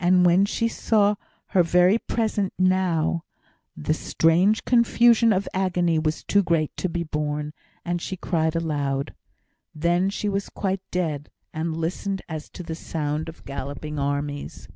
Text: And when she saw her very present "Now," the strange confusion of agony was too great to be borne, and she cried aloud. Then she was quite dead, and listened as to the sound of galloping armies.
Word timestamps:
And 0.00 0.24
when 0.24 0.46
she 0.46 0.66
saw 0.66 1.16
her 1.48 1.62
very 1.62 1.98
present 1.98 2.54
"Now," 2.58 3.24
the 3.76 3.92
strange 3.92 4.64
confusion 4.64 5.30
of 5.30 5.46
agony 5.52 5.98
was 5.98 6.24
too 6.24 6.42
great 6.42 6.74
to 6.78 6.88
be 6.88 7.02
borne, 7.02 7.52
and 7.84 8.00
she 8.00 8.16
cried 8.16 8.56
aloud. 8.56 9.12
Then 9.74 10.08
she 10.08 10.26
was 10.30 10.48
quite 10.48 10.80
dead, 10.90 11.30
and 11.52 11.76
listened 11.76 12.22
as 12.30 12.48
to 12.48 12.62
the 12.62 12.74
sound 12.74 13.28
of 13.28 13.44
galloping 13.44 13.98
armies. 13.98 14.68